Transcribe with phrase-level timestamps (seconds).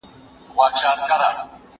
[0.03, 0.07] زه
[0.53, 1.47] کولای سم درسونه اورم!!